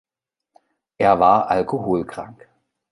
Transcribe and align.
Er 0.97 1.19
war 1.19 1.51
alkoholkrank. 1.51 2.49